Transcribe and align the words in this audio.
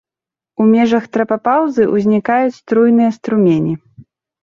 У 0.63 0.65
межах 0.71 1.05
трапапаўзы 1.19 1.83
ўзнікаюць 1.93 2.57
струйныя 2.61 3.15
струмені. 3.19 3.73